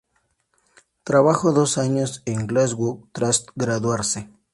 [1.03, 4.29] Trabajó dos años en Glasgow tras graduarse.